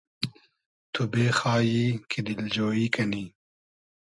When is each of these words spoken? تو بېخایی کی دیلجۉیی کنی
تو 0.93 1.01
بېخایی 1.13 1.85
کی 2.09 2.19
دیلجۉیی 2.25 2.87
کنی 2.93 3.25